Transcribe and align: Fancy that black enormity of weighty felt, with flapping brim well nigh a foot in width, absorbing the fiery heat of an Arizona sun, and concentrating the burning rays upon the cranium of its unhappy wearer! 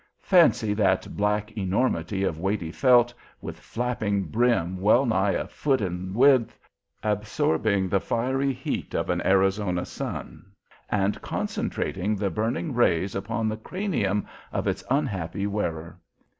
Fancy 0.23 0.73
that 0.73 1.15
black 1.15 1.51
enormity 1.55 2.23
of 2.23 2.39
weighty 2.39 2.71
felt, 2.71 3.13
with 3.39 3.59
flapping 3.59 4.23
brim 4.23 4.79
well 4.81 5.05
nigh 5.05 5.33
a 5.33 5.45
foot 5.45 5.79
in 5.79 6.15
width, 6.15 6.57
absorbing 7.03 7.87
the 7.87 7.99
fiery 7.99 8.51
heat 8.51 8.95
of 8.95 9.11
an 9.11 9.21
Arizona 9.23 9.85
sun, 9.85 10.53
and 10.89 11.21
concentrating 11.21 12.15
the 12.15 12.31
burning 12.31 12.73
rays 12.73 13.13
upon 13.13 13.47
the 13.47 13.57
cranium 13.57 14.25
of 14.51 14.65
its 14.65 14.83
unhappy 14.89 15.45
wearer! 15.45 15.99